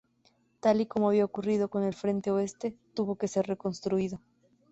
Tal 0.61 0.81
y 0.81 0.87
como 0.87 1.09
había 1.09 1.25
ocurrido 1.25 1.67
con 1.69 1.83
el 1.83 1.93
Frente 1.93 2.31
Oeste, 2.31 2.75
tuvo 2.95 3.17
que 3.17 3.27
ser 3.27 3.45
reconstruido. 3.45 4.19